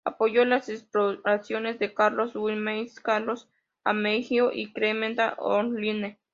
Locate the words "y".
4.51-4.73